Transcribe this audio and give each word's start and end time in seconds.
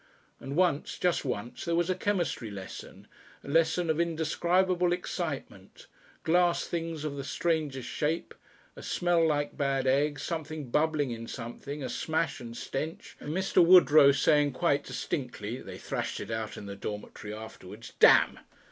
And 0.39 0.55
once, 0.55 0.97
just 0.97 1.23
once, 1.23 1.63
there 1.63 1.75
was 1.75 1.87
a 1.91 1.93
chemistry 1.93 2.49
lesson 2.49 3.05
a 3.43 3.47
lesson 3.47 3.87
of 3.87 3.99
indescribable 3.99 4.93
excitement 4.93 5.85
glass 6.23 6.65
things 6.65 7.03
of 7.05 7.17
the 7.17 7.23
strangest 7.23 7.87
shape, 7.87 8.33
a 8.75 8.81
smell 8.81 9.23
like 9.23 9.55
bad 9.55 9.85
eggs, 9.85 10.23
something 10.23 10.71
bubbling 10.71 11.11
in 11.11 11.27
something, 11.27 11.83
a 11.83 11.89
smash 11.89 12.39
and 12.41 12.57
stench, 12.57 13.15
and 13.19 13.29
Mr. 13.29 13.63
Woodrow 13.63 14.11
saying 14.11 14.53
quite 14.53 14.83
distinctly 14.83 15.57
they 15.61 15.77
thrashed 15.77 16.19
it 16.19 16.31
out 16.31 16.57
in 16.57 16.65
the 16.65 16.75
dormitory 16.75 17.35
afterwards 17.35 17.93
"Damn!" 17.99 18.39